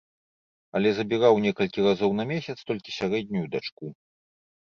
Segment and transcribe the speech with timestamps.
[0.77, 3.93] Але забіраў некалькі разоў на месяц толькі сярэднюю дачку.